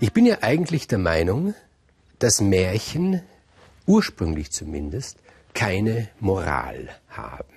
Ich 0.00 0.12
bin 0.12 0.26
ja 0.26 0.38
eigentlich 0.40 0.88
der 0.88 0.98
Meinung, 0.98 1.54
dass 2.18 2.40
Märchen, 2.40 3.22
ursprünglich 3.86 4.50
zumindest, 4.50 5.18
keine 5.54 6.08
Moral 6.18 6.88
haben. 7.08 7.54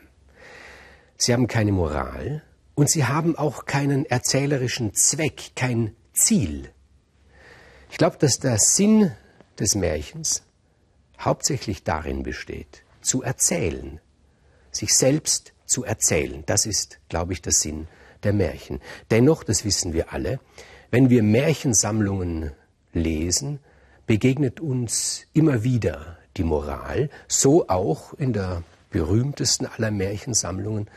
Sie 1.18 1.34
haben 1.34 1.48
keine 1.48 1.72
Moral 1.72 2.44
und 2.76 2.92
sie 2.92 3.06
haben 3.06 3.36
auch 3.36 3.66
keinen 3.66 4.06
erzählerischen 4.06 4.94
Zweck, 4.94 5.54
kein 5.56 5.96
Ziel. 6.14 6.70
Ich 7.90 7.98
glaube, 7.98 8.18
dass 8.20 8.40
der 8.40 8.60
Sinn 8.60 9.12
des 9.60 9.74
Märchens 9.74 10.44
hauptsächlich 11.20 11.84
darin 11.84 12.22
besteht, 12.22 12.84
zu 13.02 13.24
erzählen, 13.24 14.00
sich 14.72 14.94
selbst 14.94 15.54
zu 15.66 15.84
erzählen. 15.84 16.44
Das 16.46 16.68
ist, 16.68 17.00
glaube 17.10 17.34
ich, 17.34 17.42
der 17.42 17.54
Sinn 17.54 17.88
der 18.22 18.34
Märchen. 18.34 18.80
Dennoch, 19.10 19.44
das 19.44 19.66
wissen 19.66 19.94
wir 19.94 20.14
alle, 20.14 20.40
wenn 20.92 21.10
wir 21.10 21.24
Märchensammlungen 21.24 22.52
lesen, 22.94 23.60
begegnet 24.06 24.60
uns 24.60 25.26
immer 25.34 25.64
wieder 25.64 26.18
die 26.38 26.44
Moral, 26.44 27.10
so 27.28 27.68
auch 27.68 28.14
in 28.14 28.34
der 28.34 28.64
berühmtesten 28.90 29.66
aller 29.66 29.92
Märchensammlungen, 29.92 30.90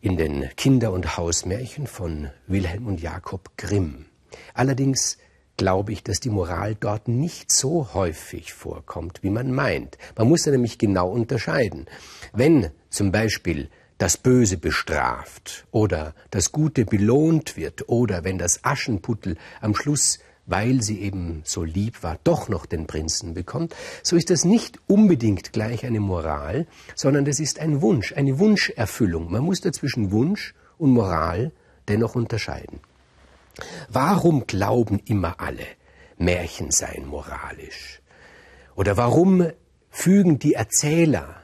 in 0.00 0.16
den 0.16 0.48
Kinder- 0.56 0.92
und 0.92 1.16
Hausmärchen 1.16 1.86
von 1.86 2.30
Wilhelm 2.46 2.86
und 2.86 3.00
Jakob 3.00 3.50
Grimm. 3.56 4.06
Allerdings 4.54 5.18
glaube 5.56 5.92
ich, 5.92 6.02
dass 6.02 6.20
die 6.20 6.30
Moral 6.30 6.74
dort 6.74 7.06
nicht 7.06 7.52
so 7.52 7.92
häufig 7.92 8.54
vorkommt, 8.54 9.22
wie 9.22 9.30
man 9.30 9.52
meint. 9.52 9.98
Man 10.16 10.28
muss 10.28 10.46
ja 10.46 10.52
nämlich 10.52 10.78
genau 10.78 11.10
unterscheiden. 11.10 11.86
Wenn 12.32 12.70
zum 12.88 13.12
Beispiel 13.12 13.68
das 14.00 14.16
Böse 14.16 14.56
bestraft 14.56 15.66
oder 15.70 16.14
das 16.30 16.52
Gute 16.52 16.86
belohnt 16.86 17.58
wird 17.58 17.90
oder 17.90 18.24
wenn 18.24 18.38
das 18.38 18.64
Aschenputtel 18.64 19.36
am 19.60 19.74
Schluss, 19.74 20.20
weil 20.46 20.82
sie 20.82 21.02
eben 21.02 21.42
so 21.44 21.64
lieb 21.64 22.02
war, 22.02 22.18
doch 22.24 22.48
noch 22.48 22.64
den 22.64 22.86
Prinzen 22.86 23.34
bekommt, 23.34 23.76
so 24.02 24.16
ist 24.16 24.30
das 24.30 24.46
nicht 24.46 24.78
unbedingt 24.86 25.52
gleich 25.52 25.84
eine 25.84 26.00
Moral, 26.00 26.66
sondern 26.94 27.26
das 27.26 27.40
ist 27.40 27.58
ein 27.58 27.82
Wunsch, 27.82 28.14
eine 28.14 28.38
Wunscherfüllung. 28.38 29.30
Man 29.30 29.44
muss 29.44 29.60
dazwischen 29.60 30.10
Wunsch 30.12 30.54
und 30.78 30.92
Moral 30.92 31.52
dennoch 31.86 32.14
unterscheiden. 32.14 32.80
Warum 33.90 34.46
glauben 34.46 35.02
immer 35.04 35.40
alle, 35.40 35.66
Märchen 36.16 36.70
seien 36.70 37.06
moralisch? 37.06 38.00
Oder 38.76 38.96
warum 38.96 39.46
fügen 39.90 40.38
die 40.38 40.54
Erzähler 40.54 41.36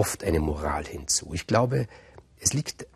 oft 0.00 0.24
eine 0.24 0.40
Moral 0.40 0.86
hinzu? 0.86 1.30
Ich 1.34 1.46
glaube, 1.46 1.86
es 2.40 2.54
liegt 2.54 2.86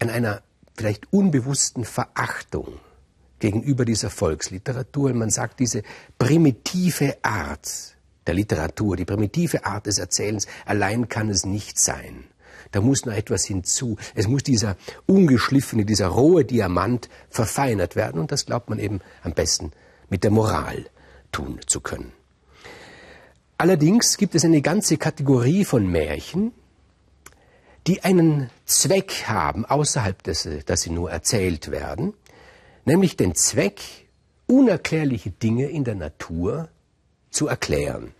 an 0.00 0.08
einer 0.08 0.42
vielleicht 0.74 1.12
unbewussten 1.12 1.84
Verachtung 1.84 2.80
gegenüber 3.38 3.84
dieser 3.84 4.08
Volksliteratur. 4.08 5.12
Man 5.12 5.28
sagt, 5.28 5.60
diese 5.60 5.82
primitive 6.18 7.18
Art 7.22 7.96
der 8.26 8.32
Literatur, 8.32 8.96
die 8.96 9.04
primitive 9.04 9.66
Art 9.66 9.84
des 9.84 9.98
Erzählens, 9.98 10.46
allein 10.64 11.10
kann 11.10 11.28
es 11.28 11.44
nicht 11.44 11.78
sein. 11.78 12.24
Da 12.72 12.80
muss 12.80 13.04
noch 13.04 13.12
etwas 13.12 13.44
hinzu. 13.44 13.98
Es 14.14 14.26
muss 14.26 14.42
dieser 14.42 14.78
ungeschliffene, 15.04 15.84
dieser 15.84 16.06
rohe 16.06 16.46
Diamant 16.46 17.10
verfeinert 17.28 17.94
werden. 17.94 18.18
Und 18.18 18.32
das 18.32 18.46
glaubt 18.46 18.70
man 18.70 18.78
eben 18.78 19.00
am 19.22 19.34
besten 19.34 19.72
mit 20.08 20.24
der 20.24 20.30
Moral 20.30 20.86
tun 21.30 21.60
zu 21.66 21.82
können. 21.82 22.12
Allerdings 23.58 24.16
gibt 24.16 24.34
es 24.34 24.44
eine 24.44 24.62
ganze 24.62 24.96
Kategorie 24.96 25.64
von 25.64 25.86
Märchen, 25.86 26.52
die 27.86 28.02
einen 28.02 28.50
Zweck 28.64 29.24
haben, 29.26 29.64
außerhalb 29.64 30.22
des, 30.22 30.48
dass 30.66 30.82
sie 30.82 30.90
nur 30.90 31.10
erzählt 31.10 31.70
werden, 31.70 32.14
nämlich 32.84 33.16
den 33.16 33.34
Zweck, 33.34 33.80
unerklärliche 34.46 35.30
Dinge 35.30 35.66
in 35.66 35.84
der 35.84 35.94
Natur 35.94 36.68
zu 37.30 37.46
erklären. 37.46 38.14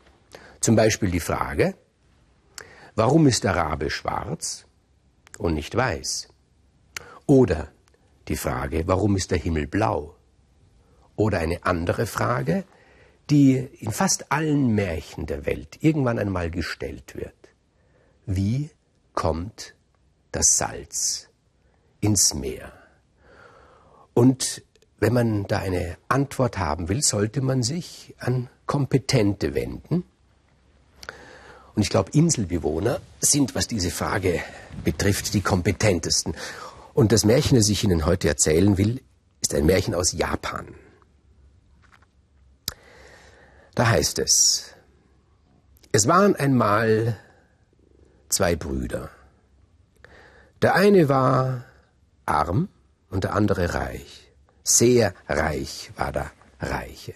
Zum 0.61 0.77
Beispiel 0.77 1.11
die 1.11 1.21
Frage, 1.21 1.75
Warum 2.97 3.27
ist 3.27 3.43
der 3.43 3.57
Rabe 3.57 3.91
schwarz 3.91 4.67
und 5.39 5.55
nicht 5.55 5.75
weiß? 5.75 6.29
Oder 7.27 7.73
die 8.29 8.37
Frage, 8.37 8.87
warum 8.87 9.17
ist 9.17 9.33
der 9.33 9.39
Himmel 9.39 9.67
blau? 9.67 10.15
Oder 11.17 11.41
eine 11.41 11.65
andere 11.65 12.07
Frage, 12.07 12.65
die 13.31 13.57
in 13.81 13.91
fast 13.91 14.31
allen 14.31 14.75
Märchen 14.75 15.27
der 15.27 15.47
Welt 15.47 15.79
irgendwann 15.81 16.19
einmal 16.19 16.51
gestellt 16.51 17.17
wird. 17.17 17.35
Wie 18.27 18.71
kommt 19.15 19.75
das 20.33 20.57
Salz 20.57 21.29
ins 22.01 22.35
Meer? 22.35 22.73
Und 24.13 24.63
wenn 24.99 25.13
man 25.13 25.47
da 25.47 25.59
eine 25.59 25.97
Antwort 26.09 26.59
haben 26.59 26.89
will, 26.89 27.03
sollte 27.03 27.41
man 27.41 27.63
sich 27.63 28.15
an 28.19 28.49
Kompetente 28.67 29.55
wenden, 29.55 30.05
und 31.75 31.83
ich 31.83 31.91
glaube, 31.91 32.11
Inselbewohner 32.13 33.01
sind, 33.21 33.55
was 33.55 33.67
diese 33.67 33.91
Frage 33.91 34.41
betrifft, 34.85 35.35
die 35.35 35.41
kompetentesten. 35.41 36.35
Und 36.95 37.11
das 37.11 37.25
Märchen, 37.25 37.57
das 37.57 37.69
ich 37.69 37.83
Ihnen 37.83 38.07
heute 38.07 38.29
erzählen 38.29 38.79
will, 38.79 39.01
ist 39.41 39.55
ein 39.55 39.67
Märchen 39.67 39.95
aus 39.95 40.13
Japan. 40.13 40.69
Da 43.75 43.89
heißt 43.89 44.21
es, 44.21 44.75
es 45.91 46.07
waren 46.07 46.37
einmal 46.37 47.17
zwei 48.29 48.55
Brüder. 48.57 49.11
Der 50.63 50.75
eine 50.75 51.09
war 51.09 51.65
arm 52.25 52.69
und 53.11 53.25
der 53.25 53.35
andere 53.35 53.75
reich. 53.75 54.33
Sehr 54.63 55.13
reich 55.29 55.91
war 55.97 56.13
der 56.13 56.31
Reiche. 56.61 57.15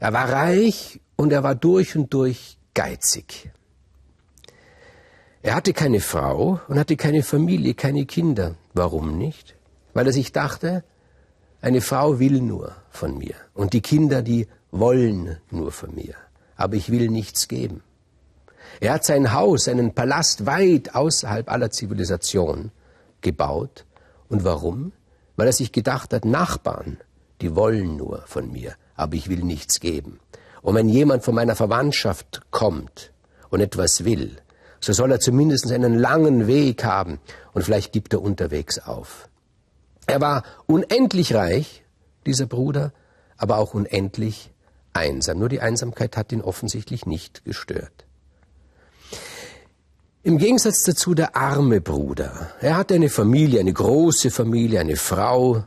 Er 0.00 0.12
war 0.12 0.30
reich 0.30 1.00
und 1.16 1.32
er 1.32 1.42
war 1.42 1.54
durch 1.54 1.96
und 1.96 2.12
durch 2.12 2.58
geizig. 2.74 3.50
Er 5.42 5.54
hatte 5.54 5.72
keine 5.72 6.00
Frau 6.00 6.60
und 6.68 6.78
hatte 6.78 6.96
keine 6.96 7.22
Familie, 7.22 7.74
keine 7.74 8.04
Kinder. 8.04 8.56
Warum 8.74 9.16
nicht? 9.16 9.54
Weil 9.94 10.06
er 10.06 10.12
sich 10.12 10.32
dachte, 10.32 10.84
eine 11.60 11.80
Frau 11.80 12.18
will 12.18 12.40
nur 12.40 12.76
von 12.90 13.16
mir 13.18 13.34
und 13.54 13.72
die 13.72 13.80
Kinder, 13.80 14.22
die 14.22 14.46
wollen 14.70 15.38
nur 15.50 15.72
von 15.72 15.94
mir. 15.94 16.14
Aber 16.56 16.74
ich 16.74 16.90
will 16.90 17.08
nichts 17.08 17.48
geben. 17.48 17.82
Er 18.80 18.94
hat 18.94 19.04
sein 19.04 19.32
Haus, 19.32 19.64
seinen 19.64 19.94
Palast 19.94 20.46
weit 20.46 20.94
außerhalb 20.94 21.50
aller 21.50 21.70
Zivilisation 21.70 22.70
gebaut. 23.20 23.84
Und 24.28 24.44
warum? 24.44 24.92
Weil 25.36 25.46
er 25.46 25.52
sich 25.52 25.72
gedacht 25.72 26.12
hat, 26.12 26.24
Nachbarn, 26.24 26.98
die 27.40 27.54
wollen 27.54 27.96
nur 27.96 28.22
von 28.26 28.50
mir, 28.50 28.74
aber 28.94 29.14
ich 29.14 29.28
will 29.28 29.42
nichts 29.42 29.80
geben. 29.80 30.20
Und 30.62 30.74
wenn 30.74 30.88
jemand 30.88 31.24
von 31.24 31.34
meiner 31.34 31.56
Verwandtschaft 31.56 32.42
kommt 32.50 33.12
und 33.50 33.60
etwas 33.60 34.04
will, 34.04 34.36
so 34.80 34.92
soll 34.92 35.10
er 35.10 35.20
zumindest 35.20 35.70
einen 35.70 35.98
langen 35.98 36.46
Weg 36.46 36.84
haben 36.84 37.20
und 37.52 37.62
vielleicht 37.62 37.92
gibt 37.92 38.12
er 38.12 38.22
unterwegs 38.22 38.78
auf. 38.78 39.28
Er 40.06 40.20
war 40.20 40.42
unendlich 40.66 41.34
reich, 41.34 41.84
dieser 42.26 42.46
Bruder, 42.46 42.92
aber 43.36 43.58
auch 43.58 43.74
unendlich 43.74 44.50
einsam. 44.98 45.38
Nur 45.38 45.48
die 45.48 45.60
Einsamkeit 45.60 46.16
hat 46.16 46.32
ihn 46.32 46.42
offensichtlich 46.42 47.06
nicht 47.06 47.44
gestört. 47.44 48.04
Im 50.22 50.38
Gegensatz 50.38 50.82
dazu 50.82 51.14
der 51.14 51.36
arme 51.36 51.80
Bruder. 51.80 52.50
Er 52.60 52.76
hatte 52.76 52.94
eine 52.94 53.08
Familie, 53.08 53.60
eine 53.60 53.72
große 53.72 54.30
Familie, 54.30 54.80
eine 54.80 54.96
Frau, 54.96 55.64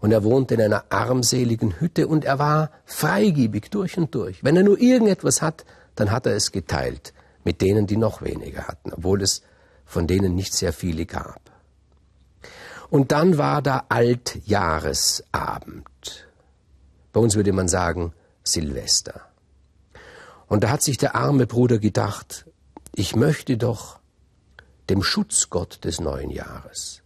und 0.00 0.10
er 0.12 0.24
wohnte 0.24 0.54
in 0.54 0.62
einer 0.62 0.86
armseligen 0.88 1.78
Hütte 1.78 2.08
und 2.08 2.24
er 2.24 2.38
war 2.38 2.70
freigebig 2.86 3.68
durch 3.70 3.98
und 3.98 4.14
durch. 4.14 4.42
Wenn 4.42 4.56
er 4.56 4.62
nur 4.62 4.80
irgendetwas 4.80 5.42
hat, 5.42 5.66
dann 5.94 6.10
hat 6.10 6.24
er 6.26 6.34
es 6.34 6.52
geteilt 6.52 7.12
mit 7.44 7.60
denen, 7.60 7.86
die 7.86 7.98
noch 7.98 8.22
weniger 8.22 8.66
hatten, 8.66 8.90
obwohl 8.92 9.20
es 9.22 9.42
von 9.84 10.06
denen 10.06 10.34
nicht 10.34 10.54
sehr 10.54 10.72
viele 10.72 11.04
gab. 11.06 11.40
Und 12.88 13.12
dann 13.12 13.36
war 13.38 13.62
da 13.62 13.84
Altjahresabend. 13.88 15.86
Bei 17.12 17.20
uns 17.20 17.36
würde 17.36 17.52
man 17.52 17.68
sagen 17.68 18.12
Silvester. 18.52 19.22
Und 20.46 20.64
da 20.64 20.70
hat 20.70 20.82
sich 20.82 20.98
der 20.98 21.14
arme 21.14 21.46
Bruder 21.46 21.78
gedacht, 21.78 22.46
ich 22.94 23.14
möchte 23.14 23.56
doch 23.56 24.00
dem 24.88 25.02
Schutzgott 25.02 25.84
des 25.84 26.00
neuen 26.00 26.30
Jahres 26.30 27.02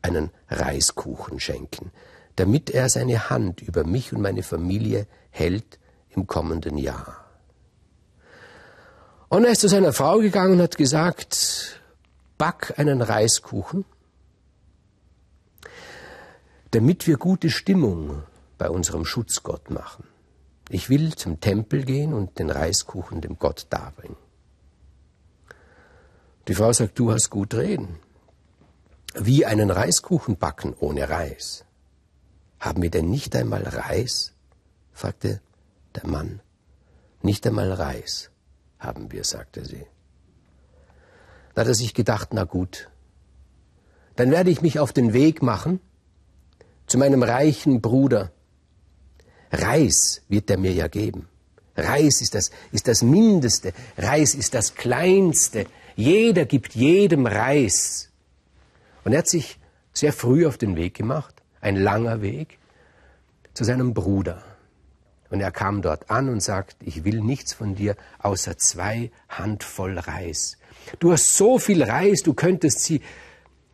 einen 0.00 0.30
Reiskuchen 0.48 1.38
schenken, 1.38 1.92
damit 2.36 2.70
er 2.70 2.88
seine 2.88 3.30
Hand 3.30 3.60
über 3.60 3.84
mich 3.84 4.12
und 4.12 4.22
meine 4.22 4.42
Familie 4.42 5.06
hält 5.30 5.78
im 6.10 6.26
kommenden 6.26 6.78
Jahr. 6.78 7.24
Und 9.28 9.44
er 9.44 9.52
ist 9.52 9.60
zu 9.60 9.68
seiner 9.68 9.92
Frau 9.92 10.18
gegangen 10.18 10.54
und 10.54 10.62
hat 10.62 10.78
gesagt, 10.78 11.82
back 12.38 12.74
einen 12.78 13.02
Reiskuchen, 13.02 13.84
damit 16.70 17.06
wir 17.06 17.18
gute 17.18 17.50
Stimmung 17.50 18.22
bei 18.56 18.70
unserem 18.70 19.04
Schutzgott 19.04 19.70
machen. 19.70 20.07
Ich 20.68 20.90
will 20.90 21.14
zum 21.14 21.40
Tempel 21.40 21.84
gehen 21.84 22.12
und 22.12 22.38
den 22.38 22.50
Reiskuchen 22.50 23.20
dem 23.20 23.38
Gott 23.38 23.66
darbringen. 23.70 24.16
Die 26.46 26.54
Frau 26.54 26.72
sagt, 26.72 26.98
du 26.98 27.12
hast 27.12 27.30
gut 27.30 27.54
reden. 27.54 27.98
Wie 29.14 29.46
einen 29.46 29.70
Reiskuchen 29.70 30.36
backen 30.36 30.74
ohne 30.78 31.08
Reis? 31.08 31.64
Haben 32.60 32.82
wir 32.82 32.90
denn 32.90 33.08
nicht 33.10 33.34
einmal 33.36 33.62
Reis 33.62 34.34
fragte 34.98 35.40
der 35.94 36.06
Mann. 36.06 36.40
Nicht 37.22 37.46
einmal 37.46 37.72
Reis 37.72 38.30
haben 38.78 39.12
wir, 39.12 39.24
sagte 39.24 39.64
sie. 39.64 39.86
Da 41.54 41.62
hat 41.62 41.68
er 41.68 41.74
sich 41.74 41.94
gedacht, 41.94 42.30
na 42.32 42.44
gut, 42.44 42.90
dann 44.16 44.30
werde 44.30 44.50
ich 44.50 44.60
mich 44.60 44.78
auf 44.78 44.92
den 44.92 45.12
Weg 45.12 45.42
machen 45.42 45.80
zu 46.86 46.98
meinem 46.98 47.22
reichen 47.22 47.80
Bruder. 47.80 48.32
Reis 49.52 50.22
wird 50.28 50.50
er 50.50 50.58
mir 50.58 50.72
ja 50.72 50.88
geben. 50.88 51.28
Reis 51.76 52.20
ist 52.20 52.34
das, 52.34 52.50
ist 52.72 52.88
das 52.88 53.02
Mindeste. 53.02 53.72
Reis 53.96 54.34
ist 54.34 54.54
das 54.54 54.74
Kleinste. 54.74 55.66
Jeder 55.96 56.44
gibt 56.44 56.74
jedem 56.74 57.26
Reis. 57.26 58.10
Und 59.04 59.12
er 59.12 59.18
hat 59.18 59.28
sich 59.28 59.58
sehr 59.92 60.12
früh 60.12 60.46
auf 60.46 60.58
den 60.58 60.76
Weg 60.76 60.94
gemacht, 60.94 61.34
ein 61.60 61.76
langer 61.76 62.20
Weg, 62.20 62.58
zu 63.54 63.64
seinem 63.64 63.94
Bruder. 63.94 64.42
Und 65.30 65.40
er 65.40 65.50
kam 65.50 65.82
dort 65.82 66.10
an 66.10 66.28
und 66.28 66.40
sagt, 66.42 66.76
ich 66.80 67.04
will 67.04 67.20
nichts 67.20 67.52
von 67.52 67.74
dir 67.74 67.96
außer 68.20 68.56
zwei 68.56 69.10
Handvoll 69.28 69.98
Reis. 69.98 70.56
Du 71.00 71.12
hast 71.12 71.36
so 71.36 71.58
viel 71.58 71.82
Reis, 71.82 72.22
du 72.22 72.34
könntest 72.34 72.80
sie 72.80 73.02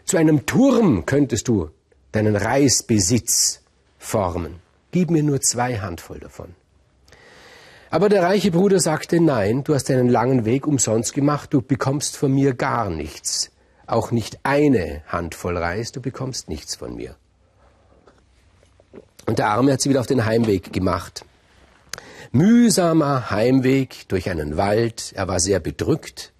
zu 0.04 0.16
einem 0.18 0.46
Turm 0.46 1.06
könntest 1.06 1.48
du 1.48 1.70
deinen 2.12 2.36
Reisbesitz 2.36 3.62
formen. 3.98 4.60
Gib 4.94 5.10
mir 5.10 5.24
nur 5.24 5.40
zwei 5.40 5.78
Handvoll 5.80 6.20
davon. 6.20 6.54
Aber 7.90 8.08
der 8.08 8.22
reiche 8.22 8.52
Bruder 8.52 8.78
sagte, 8.78 9.20
nein, 9.20 9.64
du 9.64 9.74
hast 9.74 9.90
einen 9.90 10.08
langen 10.08 10.44
Weg 10.44 10.68
umsonst 10.68 11.14
gemacht, 11.14 11.52
du 11.52 11.62
bekommst 11.62 12.16
von 12.16 12.32
mir 12.32 12.54
gar 12.54 12.90
nichts. 12.90 13.50
Auch 13.88 14.12
nicht 14.12 14.38
eine 14.44 15.02
Handvoll 15.08 15.56
Reis, 15.56 15.90
du 15.90 16.00
bekommst 16.00 16.48
nichts 16.48 16.76
von 16.76 16.94
mir. 16.94 17.16
Und 19.26 19.40
der 19.40 19.48
Arme 19.48 19.72
hat 19.72 19.80
sie 19.80 19.90
wieder 19.90 19.98
auf 19.98 20.06
den 20.06 20.26
Heimweg 20.26 20.72
gemacht. 20.72 21.24
Mühsamer 22.30 23.32
Heimweg 23.32 24.06
durch 24.06 24.30
einen 24.30 24.56
Wald, 24.56 25.12
er 25.16 25.26
war 25.26 25.40
sehr 25.40 25.58
bedrückt. 25.58 26.32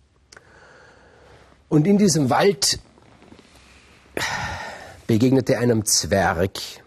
Und 1.68 1.88
in 1.88 1.98
diesem 1.98 2.30
Wald 2.30 2.78
begegnete 5.08 5.58
einem 5.58 5.84
Zwerg 5.84 6.83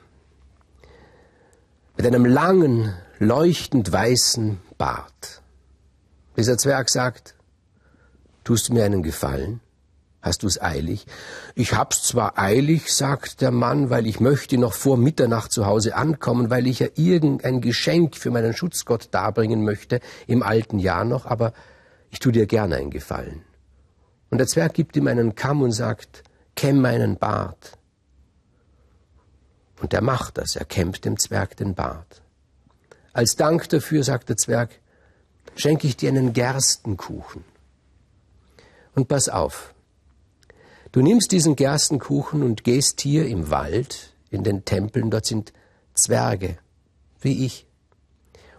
mit 1.98 2.06
einem 2.06 2.26
langen, 2.26 2.94
leuchtend 3.18 3.92
weißen 3.92 4.60
Bart. 4.78 5.42
Dieser 6.38 6.58
Zwerg 6.58 6.90
sagt, 6.92 7.34
tust 8.44 8.70
du 8.70 8.74
mir 8.74 8.86
einen 8.86 9.02
Gefallen? 9.02 9.62
Hast 10.22 10.44
du 10.44 10.48
es 10.48 10.62
eilig? 10.62 11.08
Ich 11.56 11.74
hab's 11.74 12.04
zwar 12.04 12.38
eilig, 12.38 12.94
sagt 12.94 13.42
der 13.42 13.50
Mann, 13.50 13.90
weil 13.90 14.06
ich 14.06 14.20
möchte 14.20 14.60
noch 14.60 14.74
vor 14.74 14.96
Mitternacht 14.98 15.52
zu 15.52 15.66
Hause 15.66 15.96
ankommen, 15.96 16.52
weil 16.52 16.68
ich 16.68 16.80
ja 16.80 16.88
irgendein 16.96 17.62
Geschenk 17.62 18.16
für 18.16 18.30
meinen 18.30 18.54
Schutzgott 18.54 19.10
darbringen 19.12 19.64
möchte, 19.64 20.00
im 20.28 20.44
alten 20.44 20.78
Jahr 20.78 21.04
noch, 21.04 21.26
aber 21.26 21.52
ich 22.12 22.20
tu 22.20 22.30
dir 22.30 22.46
gerne 22.46 22.76
einen 22.76 22.92
Gefallen. 22.92 23.42
Und 24.30 24.38
der 24.38 24.48
Zwerg 24.48 24.76
gibt 24.76 24.96
ihm 24.98 25.08
einen 25.08 25.34
Kamm 25.34 25.64
und 25.64 25.72
sagt, 25.72 26.24
kämm 26.56 26.80
meinen 26.80 27.18
Bart. 27.18 27.78
Und 29.82 29.94
er 29.94 30.02
macht 30.02 30.38
das, 30.38 30.56
er 30.56 30.66
kämmt 30.66 31.06
dem 31.06 31.18
Zwerg 31.18 31.56
den 31.58 31.76
Bart. 31.76 32.22
Als 33.14 33.36
Dank 33.36 33.70
dafür, 33.70 34.04
sagt 34.04 34.30
der 34.30 34.38
Zwerg, 34.38 34.80
schenke 35.56 35.88
ich 35.88 35.98
dir 35.98 36.10
einen 36.10 36.34
Gerstenkuchen. 36.34 37.44
Und 38.96 39.08
pass 39.08 39.30
auf, 39.30 39.74
du 40.92 41.02
nimmst 41.02 41.32
diesen 41.32 41.56
Gerstenkuchen 41.56 42.44
und 42.44 42.64
gehst 42.64 43.02
hier 43.02 43.28
im 43.28 43.50
Wald, 43.50 44.14
in 44.30 44.44
den 44.44 44.66
Tempeln, 44.66 45.10
dort 45.10 45.26
sind 45.26 45.54
Zwerge, 45.94 46.58
wie 47.22 47.46
ich. 47.46 47.68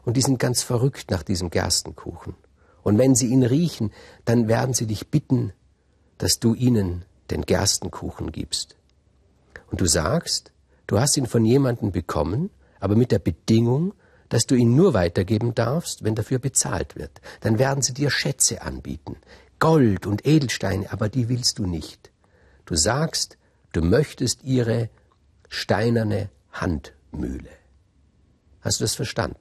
Und 0.04 0.16
die 0.16 0.22
sind 0.22 0.38
ganz 0.38 0.62
verrückt 0.62 1.10
nach 1.10 1.22
diesem 1.22 1.50
Gerstenkuchen. 1.50 2.34
Und 2.82 2.98
wenn 2.98 3.14
sie 3.14 3.26
ihn 3.26 3.42
riechen, 3.42 3.92
dann 4.24 4.48
werden 4.48 4.74
sie 4.74 4.86
dich 4.86 5.08
bitten, 5.08 5.52
dass 6.16 6.38
du 6.40 6.54
ihnen 6.54 7.04
den 7.30 7.42
Gerstenkuchen 7.42 8.32
gibst. 8.32 8.76
Und 9.70 9.80
du 9.80 9.86
sagst, 9.86 10.52
Du 10.88 10.98
hast 10.98 11.16
ihn 11.18 11.26
von 11.26 11.44
jemandem 11.44 11.92
bekommen, 11.92 12.50
aber 12.80 12.96
mit 12.96 13.12
der 13.12 13.18
Bedingung, 13.18 13.92
dass 14.30 14.46
du 14.46 14.54
ihn 14.54 14.74
nur 14.74 14.94
weitergeben 14.94 15.54
darfst, 15.54 16.02
wenn 16.02 16.14
dafür 16.14 16.38
bezahlt 16.38 16.96
wird. 16.96 17.20
Dann 17.40 17.58
werden 17.58 17.82
sie 17.82 17.92
dir 17.92 18.10
Schätze 18.10 18.62
anbieten, 18.62 19.16
Gold 19.58 20.06
und 20.06 20.26
Edelsteine, 20.26 20.90
aber 20.90 21.10
die 21.10 21.28
willst 21.28 21.58
du 21.58 21.66
nicht. 21.66 22.10
Du 22.64 22.74
sagst, 22.74 23.36
du 23.72 23.82
möchtest 23.82 24.44
ihre 24.44 24.88
steinerne 25.48 26.30
Handmühle. 26.52 27.50
Hast 28.62 28.80
du 28.80 28.84
das 28.84 28.94
verstanden? 28.94 29.38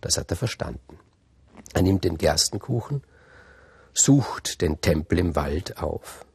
Das 0.00 0.18
hat 0.18 0.30
er 0.30 0.36
verstanden. 0.36 0.98
Er 1.72 1.82
nimmt 1.82 2.02
den 2.02 2.18
Gerstenkuchen, 2.18 3.02
sucht 3.92 4.60
den 4.60 4.80
Tempel 4.80 5.20
im 5.20 5.36
Wald 5.36 5.78
auf. 5.78 6.26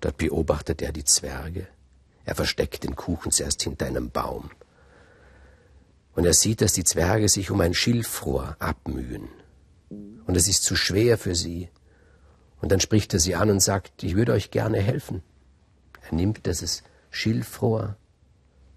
Dort 0.00 0.16
beobachtet 0.16 0.82
er 0.82 0.92
die 0.92 1.04
Zwerge. 1.04 1.68
Er 2.28 2.34
versteckt 2.34 2.84
den 2.84 2.94
Kuchen 2.94 3.32
zuerst 3.32 3.62
hinter 3.62 3.86
einem 3.86 4.10
Baum. 4.10 4.50
Und 6.14 6.26
er 6.26 6.34
sieht, 6.34 6.60
dass 6.60 6.74
die 6.74 6.84
Zwerge 6.84 7.26
sich 7.26 7.50
um 7.50 7.58
ein 7.62 7.72
Schilfrohr 7.72 8.54
abmühen. 8.58 9.30
Und 9.88 10.36
es 10.36 10.46
ist 10.46 10.62
zu 10.62 10.76
schwer 10.76 11.16
für 11.16 11.34
sie. 11.34 11.70
Und 12.60 12.70
dann 12.70 12.80
spricht 12.80 13.14
er 13.14 13.18
sie 13.18 13.34
an 13.34 13.48
und 13.48 13.60
sagt, 13.60 14.02
ich 14.02 14.14
würde 14.14 14.32
euch 14.32 14.50
gerne 14.50 14.78
helfen. 14.78 15.22
Er 16.02 16.16
nimmt 16.16 16.44
dieses 16.44 16.82
Schilfrohr 17.08 17.96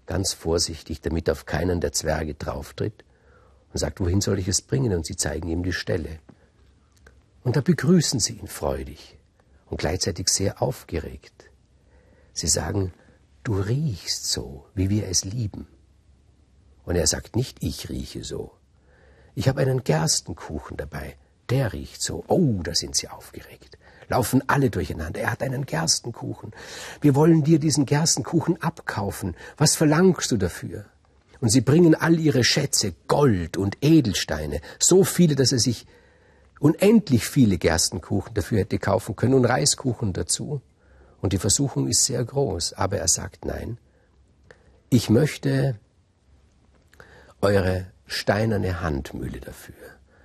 ganz 0.06 0.32
vorsichtig, 0.32 1.02
damit 1.02 1.28
auf 1.28 1.44
keinen 1.44 1.82
der 1.82 1.92
Zwerge 1.92 2.32
drauftritt, 2.32 3.04
und 3.74 3.78
sagt, 3.78 4.00
wohin 4.00 4.22
soll 4.22 4.38
ich 4.38 4.48
es 4.48 4.62
bringen? 4.62 4.94
Und 4.94 5.04
sie 5.04 5.16
zeigen 5.16 5.48
ihm 5.48 5.62
die 5.62 5.74
Stelle. 5.74 6.20
Und 7.44 7.56
da 7.56 7.60
begrüßen 7.60 8.18
sie 8.18 8.32
ihn 8.32 8.48
freudig 8.48 9.18
und 9.68 9.76
gleichzeitig 9.76 10.30
sehr 10.30 10.62
aufgeregt. 10.62 11.50
Sie 12.32 12.48
sagen, 12.48 12.94
du 13.44 13.60
riechst 13.60 14.30
so, 14.30 14.66
wie 14.74 14.90
wir 14.90 15.08
es 15.08 15.24
lieben. 15.24 15.66
Und 16.84 16.96
er 16.96 17.06
sagt 17.06 17.36
nicht, 17.36 17.62
ich 17.62 17.88
rieche 17.88 18.24
so. 18.24 18.52
Ich 19.34 19.48
habe 19.48 19.60
einen 19.60 19.84
Gerstenkuchen 19.84 20.76
dabei, 20.76 21.16
der 21.48 21.72
riecht 21.72 22.02
so. 22.02 22.24
Oh, 22.26 22.60
da 22.62 22.74
sind 22.74 22.96
sie 22.96 23.08
aufgeregt. 23.08 23.78
Laufen 24.08 24.42
alle 24.46 24.68
durcheinander. 24.68 25.20
Er 25.20 25.32
hat 25.32 25.42
einen 25.42 25.64
Gerstenkuchen. 25.64 26.52
Wir 27.00 27.14
wollen 27.14 27.44
dir 27.44 27.58
diesen 27.58 27.86
Gerstenkuchen 27.86 28.60
abkaufen. 28.60 29.36
Was 29.56 29.74
verlangst 29.74 30.30
du 30.32 30.36
dafür? 30.36 30.84
Und 31.40 31.48
sie 31.48 31.60
bringen 31.60 31.94
all 31.94 32.20
ihre 32.20 32.44
Schätze, 32.44 32.94
Gold 33.08 33.56
und 33.56 33.78
Edelsteine, 33.80 34.60
so 34.78 35.02
viele, 35.02 35.34
dass 35.34 35.52
er 35.52 35.58
sich 35.58 35.86
unendlich 36.60 37.26
viele 37.26 37.58
Gerstenkuchen 37.58 38.34
dafür 38.34 38.60
hätte 38.60 38.78
kaufen 38.78 39.16
können 39.16 39.34
und 39.34 39.44
Reiskuchen 39.44 40.12
dazu. 40.12 40.60
Und 41.22 41.32
die 41.32 41.38
Versuchung 41.38 41.88
ist 41.88 42.04
sehr 42.04 42.22
groß, 42.22 42.74
aber 42.74 42.98
er 42.98 43.08
sagt 43.08 43.44
nein. 43.44 43.78
Ich 44.90 45.08
möchte 45.08 45.78
eure 47.40 47.86
steinerne 48.06 48.82
Handmühle 48.82 49.40
dafür. 49.40 49.74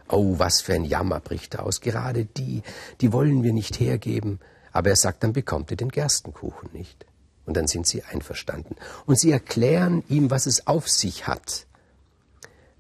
Oh, 0.10 0.40
was 0.40 0.60
für 0.60 0.74
ein 0.74 0.86
Jammer 0.86 1.20
bricht 1.20 1.54
da 1.54 1.60
aus. 1.60 1.82
Gerade 1.82 2.26
die, 2.26 2.64
die 3.00 3.14
wollen 3.14 3.44
wir 3.44 3.54
nicht 3.54 3.80
hergeben. 3.80 4.40
Aber 4.72 4.90
er 4.90 4.96
sagt, 4.96 5.24
dann 5.24 5.34
bekommt 5.34 5.70
ihr 5.70 5.78
den 5.78 5.90
Gerstenkuchen 5.90 6.70
nicht. 6.74 7.06
Und 7.46 7.56
dann 7.56 7.68
sind 7.68 7.88
sie 7.88 8.04
einverstanden. 8.04 8.76
Und 9.06 9.20
sie 9.20 9.32
erklären 9.32 10.04
ihm, 10.10 10.32
was 10.32 10.48
es 10.48 10.66
auf 10.66 10.90
sich 10.90 11.28
hat 11.28 11.68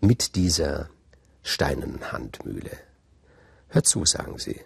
mit 0.01 0.35
dieser 0.35 0.89
steinernen 1.43 2.11
Handmühle. 2.11 2.71
Hör 3.69 3.83
zu, 3.83 4.05
sagen 4.05 4.39
sie. 4.39 4.59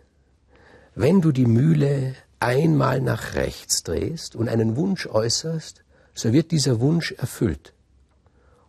Wenn 0.95 1.21
du 1.21 1.31
die 1.31 1.45
Mühle 1.45 2.15
einmal 2.41 2.99
nach 3.01 3.35
rechts 3.35 3.83
drehst 3.83 4.35
und 4.35 4.49
einen 4.49 4.75
Wunsch 4.75 5.07
äußerst, 5.07 5.83
so 6.13 6.33
wird 6.33 6.51
dieser 6.51 6.81
Wunsch 6.81 7.13
erfüllt. 7.13 7.73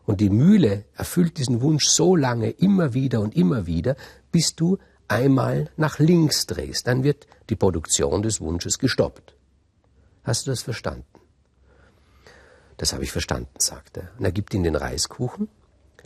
Und 0.04 0.20
die 0.20 0.30
Mühle 0.30 0.84
erfüllt 0.94 1.38
diesen 1.38 1.60
Wunsch 1.60 1.86
so 1.86 2.14
lange 2.14 2.50
immer 2.50 2.92
wieder 2.94 3.20
und 3.20 3.34
immer 3.36 3.66
wieder, 3.66 3.96
bis 4.30 4.54
du 4.54 4.78
einmal 5.08 5.70
nach 5.76 5.98
links 5.98 6.46
drehst. 6.46 6.86
Dann 6.86 7.02
wird 7.02 7.26
die 7.50 7.56
Produktion 7.56 8.22
des 8.22 8.40
Wunsches 8.40 8.78
gestoppt. 8.78 9.34
Hast 10.24 10.46
du 10.46 10.50
das 10.50 10.62
verstanden? 10.62 11.06
Das 12.76 12.92
habe 12.92 13.04
ich 13.04 13.12
verstanden, 13.12 13.54
sagt 13.58 13.96
er. 13.96 14.10
Und 14.18 14.24
er 14.24 14.32
gibt 14.32 14.54
ihm 14.54 14.64
den 14.64 14.76
Reiskuchen, 14.76 15.48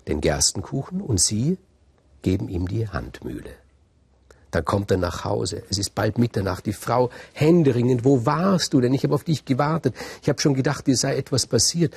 den 0.09 0.21
Gerstenkuchen 0.21 1.01
und 1.01 1.21
sie 1.21 1.59
geben 2.23 2.49
ihm 2.49 2.69
die 2.69 2.89
Handmühle. 2.89 3.51
Dann 4.51 4.65
kommt 4.65 4.91
er 4.91 4.97
nach 4.97 5.25
Hause. 5.25 5.63
Es 5.71 5.79
ist 5.79 5.95
bald 5.95 6.19
Mitternacht. 6.19 6.67
Die 6.67 6.73
Frau 6.73 7.11
händeringend, 7.33 8.05
wo 8.05 8.25
warst 8.25 8.73
du 8.73 8.81
denn? 8.81 8.95
Ich 8.95 9.05
habe 9.05 9.15
auf 9.15 9.25
dich 9.25 9.45
gewartet. 9.45 9.95
Ich 10.23 10.29
habe 10.29 10.41
schon 10.41 10.55
gedacht, 10.55 10.87
dir 10.87 10.97
sei 10.97 11.17
etwas 11.17 11.47
passiert. 11.47 11.95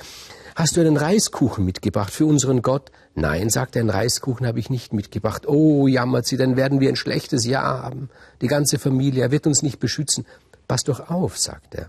Hast 0.56 0.76
du 0.76 0.80
einen 0.80 0.96
Reiskuchen 0.96 1.64
mitgebracht 1.64 2.12
für 2.12 2.26
unseren 2.26 2.60
Gott? 2.60 2.90
Nein, 3.14 3.50
sagt 3.50 3.76
er, 3.76 3.80
einen 3.80 3.90
Reiskuchen 3.90 4.46
habe 4.46 4.58
ich 4.58 4.68
nicht 4.68 4.92
mitgebracht. 4.92 5.46
Oh, 5.46 5.86
jammert 5.86 6.26
sie, 6.26 6.36
dann 6.36 6.56
werden 6.56 6.80
wir 6.80 6.88
ein 6.88 6.96
schlechtes 6.96 7.46
Jahr 7.46 7.82
haben. 7.82 8.10
Die 8.40 8.48
ganze 8.48 8.78
Familie, 8.78 9.22
er 9.22 9.30
wird 9.30 9.46
uns 9.46 9.62
nicht 9.62 9.78
beschützen. 9.78 10.26
Pass 10.68 10.84
doch 10.84 11.08
auf, 11.08 11.38
sagt 11.38 11.74
er. 11.74 11.88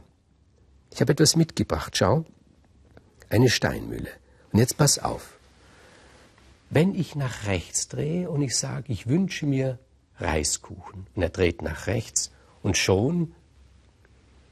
Ich 0.93 1.01
habe 1.01 1.11
etwas 1.11 1.35
mitgebracht, 1.35 1.97
schau. 1.97 2.25
Eine 3.29 3.49
Steinmühle. 3.49 4.09
Und 4.51 4.59
jetzt 4.59 4.77
pass 4.77 4.99
auf. 4.99 5.37
wenn 6.71 6.95
ich 6.95 7.15
nach 7.15 7.47
rechts 7.47 7.89
drehe 7.89 8.29
und 8.29 8.41
ich 8.41 8.57
sage, 8.57 8.85
ich 8.87 9.07
wünsche 9.07 9.45
mir 9.45 9.77
Reiskuchen, 10.21 11.07
und 11.15 11.21
er 11.21 11.29
dreht 11.29 11.61
nach 11.61 11.87
rechts 11.87 12.31
und 12.61 12.77
schon 12.77 13.33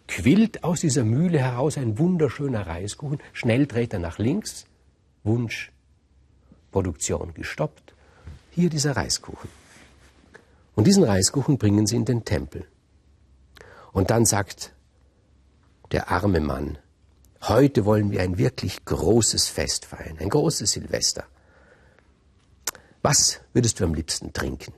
quillt 0.07 0.63
aus 0.63 0.81
dieser 0.81 1.03
Mühle 1.03 1.39
heraus 1.39 1.77
ein 1.77 1.99
wunderschöner 1.99 2.65
Reiskuchen, 2.65 3.19
schnell 3.33 3.67
dreht 3.67 3.93
er 3.93 3.99
nach 3.99 4.17
links, 4.17 4.65
Wunsch, 5.23 5.71
Produktion 6.71 7.33
gestoppt, 7.33 7.93
hier 8.51 8.69
dieser 8.69 8.95
Reiskuchen. 8.95 9.49
Und 10.75 10.87
diesen 10.87 11.03
Reiskuchen 11.03 11.57
bringen 11.57 11.85
sie 11.85 11.97
in 11.97 12.05
den 12.05 12.25
Tempel. 12.25 12.65
Und 13.91 14.09
dann 14.09 14.25
sagt 14.25 14.73
der 15.91 16.09
arme 16.09 16.39
Mann, 16.39 16.77
heute 17.41 17.85
wollen 17.85 18.11
wir 18.11 18.21
ein 18.21 18.37
wirklich 18.37 18.85
großes 18.85 19.47
Fest 19.47 19.85
feiern, 19.85 20.17
ein 20.19 20.29
großes 20.29 20.71
Silvester. 20.71 21.25
Was 23.01 23.41
würdest 23.53 23.79
du 23.79 23.85
am 23.85 23.93
liebsten 23.93 24.33
trinken? 24.33 24.73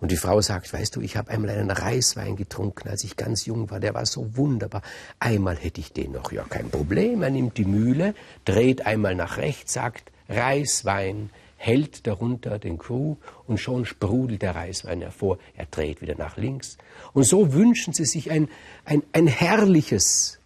Und 0.00 0.10
die 0.10 0.16
Frau 0.16 0.40
sagt, 0.40 0.72
weißt 0.72 0.96
du, 0.96 1.00
ich 1.00 1.16
habe 1.16 1.30
einmal 1.30 1.50
einen 1.50 1.70
Reiswein 1.70 2.36
getrunken, 2.36 2.88
als 2.88 3.04
ich 3.04 3.16
ganz 3.16 3.46
jung 3.46 3.70
war, 3.70 3.80
der 3.80 3.94
war 3.94 4.04
so 4.04 4.36
wunderbar. 4.36 4.82
Einmal 5.18 5.56
hätte 5.56 5.80
ich 5.80 5.92
den 5.92 6.12
noch, 6.12 6.32
ja 6.32 6.44
kein 6.44 6.70
Problem. 6.70 7.22
Er 7.22 7.30
nimmt 7.30 7.56
die 7.56 7.64
Mühle, 7.64 8.14
dreht 8.44 8.84
einmal 8.84 9.14
nach 9.14 9.38
rechts, 9.38 9.72
sagt 9.72 10.12
Reiswein, 10.28 11.30
hält 11.56 12.06
darunter 12.06 12.58
den 12.58 12.78
Kuh 12.78 13.16
und 13.46 13.58
schon 13.58 13.86
sprudelt 13.86 14.42
der 14.42 14.54
Reiswein 14.54 15.00
hervor. 15.00 15.38
Er 15.56 15.66
dreht 15.66 16.02
wieder 16.02 16.14
nach 16.16 16.36
links. 16.36 16.76
Und 17.14 17.24
so 17.24 17.54
wünschen 17.54 17.94
sie 17.94 18.04
sich 18.04 18.30
ein, 18.30 18.48
ein, 18.84 19.02
ein 19.12 19.26
herrliches 19.26 20.38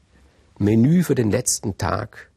Menü 0.59 1.03
für 1.03 1.15
den 1.15 1.31
letzten 1.31 1.77
Tag 1.77 2.31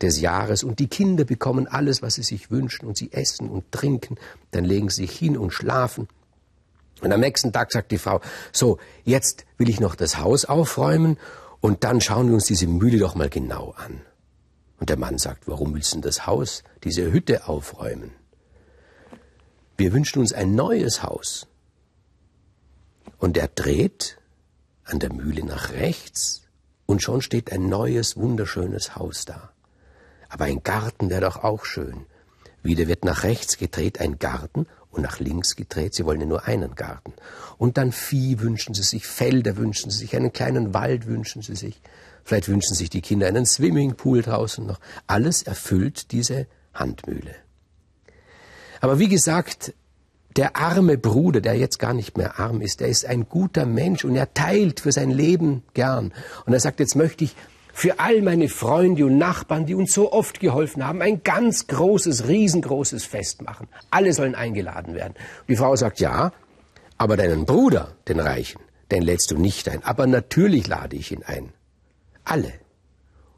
des 0.00 0.20
Jahres 0.20 0.62
und 0.62 0.78
die 0.78 0.86
Kinder 0.86 1.24
bekommen 1.24 1.66
alles, 1.66 2.02
was 2.02 2.14
sie 2.14 2.22
sich 2.22 2.50
wünschen 2.50 2.86
und 2.86 2.96
sie 2.96 3.12
essen 3.12 3.48
und 3.48 3.70
trinken, 3.72 4.16
dann 4.52 4.64
legen 4.64 4.88
sie 4.88 5.06
sich 5.06 5.18
hin 5.18 5.36
und 5.36 5.52
schlafen. 5.52 6.08
Und 7.00 7.12
am 7.12 7.20
nächsten 7.20 7.52
Tag 7.52 7.72
sagt 7.72 7.92
die 7.92 7.98
Frau, 7.98 8.20
so, 8.52 8.78
jetzt 9.04 9.46
will 9.56 9.68
ich 9.68 9.80
noch 9.80 9.94
das 9.94 10.18
Haus 10.18 10.44
aufräumen 10.44 11.18
und 11.60 11.84
dann 11.84 12.00
schauen 12.00 12.28
wir 12.28 12.34
uns 12.34 12.46
diese 12.46 12.66
Mühle 12.66 12.98
doch 12.98 13.14
mal 13.14 13.28
genau 13.28 13.74
an. 13.76 14.00
Und 14.80 14.90
der 14.90 14.98
Mann 14.98 15.18
sagt, 15.18 15.48
warum 15.48 15.74
willst 15.74 15.92
du 15.92 15.96
denn 15.96 16.02
das 16.02 16.26
Haus, 16.26 16.62
diese 16.84 17.12
Hütte 17.12 17.48
aufräumen? 17.48 18.12
Wir 19.76 19.92
wünschen 19.92 20.20
uns 20.20 20.32
ein 20.32 20.54
neues 20.54 21.02
Haus. 21.02 21.46
Und 23.18 23.36
er 23.36 23.48
dreht 23.48 24.18
an 24.84 24.98
der 24.98 25.12
Mühle 25.12 25.44
nach 25.44 25.70
rechts 25.70 26.42
und 26.86 27.02
schon 27.02 27.22
steht 27.22 27.52
ein 27.52 27.68
neues, 27.68 28.16
wunderschönes 28.16 28.96
Haus 28.96 29.24
da. 29.24 29.50
Aber 30.28 30.44
ein 30.44 30.62
Garten 30.62 31.10
wäre 31.10 31.22
doch 31.22 31.42
auch 31.42 31.64
schön. 31.64 32.06
Wieder 32.62 32.86
wird 32.86 33.04
nach 33.04 33.22
rechts 33.22 33.56
gedreht 33.56 34.00
ein 34.00 34.18
Garten 34.18 34.66
und 34.98 35.04
nach 35.04 35.20
links 35.20 35.56
gedreht. 35.56 35.94
Sie 35.94 36.04
wollen 36.04 36.20
ja 36.20 36.26
nur 36.26 36.46
einen 36.46 36.74
Garten. 36.74 37.14
Und 37.56 37.78
dann 37.78 37.92
Vieh 37.92 38.40
wünschen 38.40 38.74
sie 38.74 38.82
sich, 38.82 39.06
Felder 39.06 39.56
wünschen 39.56 39.90
sie 39.90 39.98
sich, 39.98 40.14
einen 40.14 40.32
kleinen 40.32 40.74
Wald 40.74 41.06
wünschen 41.06 41.40
sie 41.40 41.56
sich. 41.56 41.80
Vielleicht 42.24 42.48
wünschen 42.48 42.74
sich 42.74 42.90
die 42.90 43.00
Kinder 43.00 43.26
einen 43.26 43.46
Swimmingpool 43.46 44.22
draußen 44.22 44.66
noch. 44.66 44.80
Alles 45.06 45.42
erfüllt 45.42 46.12
diese 46.12 46.46
Handmühle. 46.74 47.34
Aber 48.80 48.98
wie 48.98 49.08
gesagt, 49.08 49.72
der 50.36 50.56
arme 50.56 50.98
Bruder, 50.98 51.40
der 51.40 51.54
jetzt 51.54 51.78
gar 51.78 51.94
nicht 51.94 52.16
mehr 52.18 52.38
arm 52.38 52.60
ist, 52.60 52.80
der 52.80 52.88
ist 52.88 53.06
ein 53.06 53.28
guter 53.28 53.66
Mensch 53.66 54.04
und 54.04 54.14
er 54.14 54.34
teilt 54.34 54.80
für 54.80 54.92
sein 54.92 55.10
Leben 55.10 55.62
gern. 55.74 56.12
Und 56.44 56.52
er 56.52 56.60
sagt, 56.60 56.80
jetzt 56.80 56.96
möchte 56.96 57.24
ich 57.24 57.34
für 57.78 58.00
all 58.00 58.22
meine 58.22 58.48
Freunde 58.48 59.06
und 59.06 59.18
Nachbarn, 59.18 59.64
die 59.64 59.76
uns 59.76 59.94
so 59.94 60.10
oft 60.10 60.40
geholfen 60.40 60.84
haben, 60.84 61.00
ein 61.00 61.22
ganz 61.22 61.68
großes, 61.68 62.26
riesengroßes 62.26 63.04
Fest 63.04 63.40
machen. 63.42 63.68
Alle 63.92 64.12
sollen 64.12 64.34
eingeladen 64.34 64.96
werden. 64.96 65.14
Die 65.46 65.54
Frau 65.54 65.76
sagt, 65.76 66.00
ja, 66.00 66.32
aber 66.96 67.16
deinen 67.16 67.46
Bruder, 67.46 67.94
den 68.08 68.18
Reichen, 68.18 68.60
den 68.90 69.02
lädst 69.02 69.30
du 69.30 69.38
nicht 69.38 69.68
ein. 69.68 69.84
Aber 69.84 70.08
natürlich 70.08 70.66
lade 70.66 70.96
ich 70.96 71.12
ihn 71.12 71.22
ein. 71.22 71.52
Alle. 72.24 72.52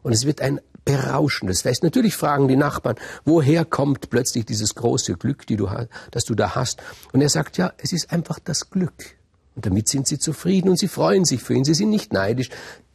Und 0.03 0.13
es 0.13 0.25
wird 0.25 0.41
ein 0.41 0.59
berauschendes 0.87 1.61
Fest. 1.61 1.83
Natürlich 1.83 2.17
fragen 2.17 2.49
die 2.49 2.57
Nachbarn, 2.57 2.97
woher 3.27 3.67
kommt 3.67 4.09
plötzlich 4.09 4.47
dieses 4.47 4.75
große 4.75 5.17
Glück, 5.17 5.47
die 5.47 5.57
du, 5.57 5.69
das 6.13 6.25
du 6.25 6.35
da 6.35 6.55
hast? 6.55 6.83
Und 7.13 7.21
er 7.21 7.29
sagt, 7.29 7.59
ja, 7.59 7.75
es 7.77 7.93
ist 7.93 8.11
einfach 8.11 8.39
das 8.39 8.71
Glück. 8.71 9.19
Und 9.55 9.67
damit 9.67 9.89
sind 9.89 10.09
sie 10.09 10.19
zufrieden 10.19 10.71
und 10.71 10.79
sie 10.79 10.89
freuen 10.89 11.27
sich 11.27 11.43
für 11.43 11.53
ihn. 11.53 11.65
Sie 11.65 11.75
sind 11.75 11.91
nicht 11.91 12.15
neidisch. 12.15 12.49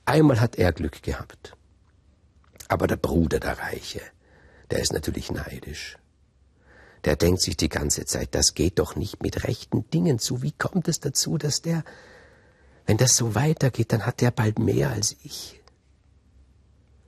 Einmal 0.06 0.40
hat 0.40 0.56
er 0.56 0.72
Glück 0.72 1.02
gehabt. 1.02 1.56
Aber 2.68 2.88
der 2.88 2.98
Bruder, 2.98 3.40
der 3.40 3.58
Reiche, 3.60 4.02
der 4.72 4.80
ist 4.80 4.94
natürlich 4.94 5.32
neidisch. 5.32 5.98
Der 7.04 7.16
denkt 7.16 7.42
sich 7.42 7.58
die 7.58 7.70
ganze 7.70 8.06
Zeit, 8.06 8.34
das 8.34 8.56
geht 8.56 8.80
doch 8.80 8.96
nicht 8.96 9.22
mit 9.22 9.44
rechten 9.44 9.88
Dingen 9.90 10.18
zu. 10.18 10.42
Wie 10.42 10.52
kommt 10.52 10.88
es 10.88 11.00
dazu, 11.00 11.38
dass 11.38 11.62
der, 11.62 11.84
wenn 12.86 12.98
das 12.98 13.16
so 13.16 13.36
weitergeht, 13.36 13.94
dann 13.94 14.06
hat 14.06 14.22
der 14.22 14.32
bald 14.32 14.58
mehr 14.58 14.90
als 14.90 15.16
ich. 15.24 15.62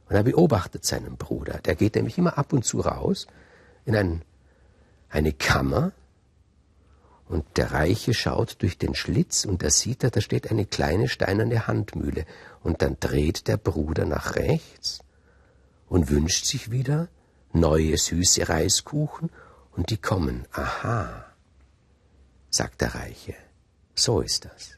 Und 0.07 0.15
er 0.15 0.23
beobachtet 0.23 0.85
seinen 0.85 1.17
Bruder. 1.17 1.59
Der 1.59 1.75
geht 1.75 1.95
nämlich 1.95 2.17
immer 2.17 2.37
ab 2.37 2.53
und 2.53 2.63
zu 2.63 2.79
raus 2.79 3.27
in 3.85 3.95
ein, 3.95 4.21
eine 5.09 5.33
Kammer 5.33 5.91
und 7.29 7.45
der 7.57 7.71
Reiche 7.71 8.13
schaut 8.13 8.61
durch 8.61 8.77
den 8.77 8.95
Schlitz 8.95 9.43
und 9.43 9.61
da 9.61 9.69
sieht 9.69 10.03
er, 10.03 10.11
da 10.11 10.21
steht 10.21 10.49
eine 10.49 10.65
kleine 10.65 11.09
steinerne 11.09 11.67
Handmühle. 11.67 12.25
Und 12.63 12.81
dann 12.81 12.97
dreht 12.99 13.47
der 13.47 13.57
Bruder 13.57 14.05
nach 14.05 14.35
rechts 14.35 14.99
und 15.89 16.09
wünscht 16.09 16.45
sich 16.45 16.71
wieder 16.71 17.09
neue 17.51 17.97
süße 17.97 18.47
Reiskuchen 18.47 19.29
und 19.75 19.89
die 19.89 19.97
kommen. 19.97 20.45
Aha, 20.51 21.25
sagt 22.49 22.81
der 22.81 22.95
Reiche. 22.95 23.35
So 23.93 24.21
ist 24.21 24.45
das. 24.45 24.77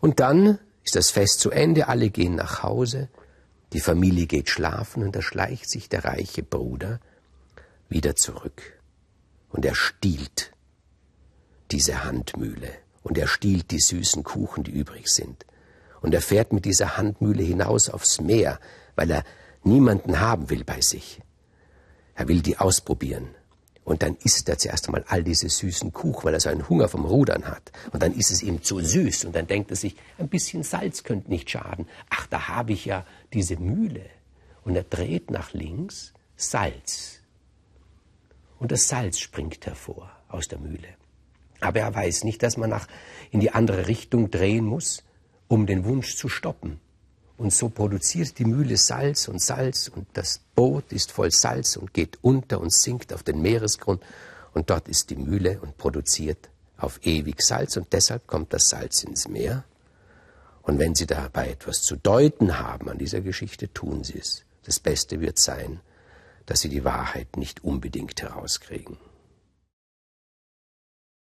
Und 0.00 0.18
dann 0.18 0.58
ist 0.82 0.96
das 0.96 1.10
Fest 1.10 1.38
zu 1.38 1.50
Ende, 1.50 1.88
alle 1.88 2.10
gehen 2.10 2.34
nach 2.34 2.62
Hause, 2.64 3.08
die 3.72 3.80
Familie 3.80 4.26
geht 4.26 4.50
schlafen 4.50 5.02
und 5.02 5.14
da 5.14 5.22
schleicht 5.22 5.70
sich 5.70 5.88
der 5.88 6.04
reiche 6.04 6.42
Bruder 6.42 7.00
wieder 7.88 8.16
zurück. 8.16 8.80
Und 9.50 9.64
er 9.64 9.74
stiehlt 9.74 10.51
diese 11.72 12.04
Handmühle 12.04 12.70
und 13.02 13.18
er 13.18 13.26
stiehlt 13.26 13.70
die 13.70 13.80
süßen 13.80 14.22
Kuchen, 14.22 14.64
die 14.64 14.70
übrig 14.70 15.08
sind. 15.08 15.46
Und 16.00 16.14
er 16.14 16.20
fährt 16.20 16.52
mit 16.52 16.64
dieser 16.64 16.96
Handmühle 16.96 17.42
hinaus 17.42 17.88
aufs 17.88 18.20
Meer, 18.20 18.58
weil 18.96 19.10
er 19.10 19.24
niemanden 19.64 20.20
haben 20.20 20.50
will 20.50 20.64
bei 20.64 20.80
sich. 20.80 21.20
Er 22.14 22.28
will 22.28 22.42
die 22.42 22.58
ausprobieren. 22.58 23.28
Und 23.84 24.02
dann 24.02 24.16
isst 24.22 24.48
er 24.48 24.58
zuerst 24.58 24.86
einmal 24.86 25.04
all 25.08 25.24
diese 25.24 25.48
süßen 25.48 25.92
Kuchen, 25.92 26.24
weil 26.24 26.34
er 26.34 26.40
so 26.40 26.48
einen 26.48 26.68
Hunger 26.68 26.88
vom 26.88 27.04
Rudern 27.04 27.46
hat. 27.46 27.72
Und 27.92 28.02
dann 28.02 28.14
ist 28.14 28.30
es 28.30 28.42
ihm 28.42 28.62
zu 28.62 28.78
süß. 28.78 29.24
Und 29.24 29.34
dann 29.34 29.48
denkt 29.48 29.70
er 29.70 29.76
sich, 29.76 29.96
ein 30.18 30.28
bisschen 30.28 30.62
Salz 30.62 31.02
könnte 31.02 31.30
nicht 31.30 31.50
schaden. 31.50 31.88
Ach, 32.08 32.26
da 32.28 32.48
habe 32.48 32.72
ich 32.72 32.84
ja 32.84 33.04
diese 33.32 33.56
Mühle. 33.56 34.04
Und 34.64 34.76
er 34.76 34.84
dreht 34.84 35.32
nach 35.32 35.52
links 35.52 36.12
Salz. 36.36 37.18
Und 38.60 38.70
das 38.70 38.86
Salz 38.86 39.18
springt 39.18 39.66
hervor 39.66 40.12
aus 40.28 40.46
der 40.46 40.58
Mühle. 40.58 40.88
Aber 41.62 41.80
er 41.80 41.94
weiß 41.94 42.24
nicht, 42.24 42.42
dass 42.42 42.56
man 42.56 42.70
nach, 42.70 42.88
in 43.30 43.40
die 43.40 43.52
andere 43.52 43.86
Richtung 43.86 44.30
drehen 44.30 44.64
muss, 44.64 45.04
um 45.48 45.66
den 45.66 45.84
Wunsch 45.84 46.16
zu 46.16 46.28
stoppen. 46.28 46.80
Und 47.36 47.52
so 47.52 47.68
produziert 47.68 48.38
die 48.38 48.44
Mühle 48.44 48.76
Salz 48.76 49.28
und 49.28 49.40
Salz 49.40 49.88
und 49.88 50.06
das 50.12 50.40
Boot 50.54 50.92
ist 50.92 51.12
voll 51.12 51.30
Salz 51.30 51.76
und 51.76 51.94
geht 51.94 52.18
unter 52.22 52.60
und 52.60 52.72
sinkt 52.72 53.12
auf 53.12 53.22
den 53.22 53.40
Meeresgrund 53.40 54.02
und 54.54 54.70
dort 54.70 54.88
ist 54.88 55.10
die 55.10 55.16
Mühle 55.16 55.60
und 55.60 55.76
produziert 55.78 56.50
auf 56.76 57.00
ewig 57.04 57.40
Salz 57.42 57.76
und 57.76 57.92
deshalb 57.92 58.26
kommt 58.26 58.52
das 58.52 58.68
Salz 58.68 59.04
ins 59.04 59.28
Meer. 59.28 59.64
Und 60.62 60.78
wenn 60.78 60.94
Sie 60.94 61.06
dabei 61.06 61.50
etwas 61.50 61.82
zu 61.82 61.96
deuten 61.96 62.58
haben 62.58 62.88
an 62.88 62.98
dieser 62.98 63.20
Geschichte, 63.20 63.72
tun 63.72 64.04
Sie 64.04 64.18
es. 64.18 64.44
Das 64.64 64.78
Beste 64.78 65.20
wird 65.20 65.38
sein, 65.38 65.80
dass 66.46 66.60
Sie 66.60 66.68
die 66.68 66.84
Wahrheit 66.84 67.36
nicht 67.36 67.64
unbedingt 67.64 68.20
herauskriegen. 68.22 68.96